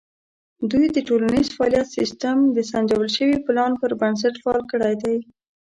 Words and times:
دوی 0.71 0.85
د 0.91 0.97
ټولنیز 1.07 1.47
فعالیت 1.55 1.87
سیستم 1.97 2.37
د 2.55 2.57
سنجول 2.71 3.07
شوي 3.17 3.37
پلان 3.45 3.71
پر 3.81 3.91
بنسټ 4.01 4.35
فعال 4.43 4.63
کړی 4.71 4.93
دی. 5.03 5.15